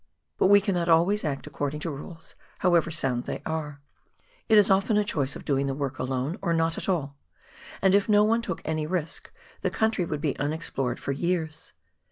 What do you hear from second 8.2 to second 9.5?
one took any risk,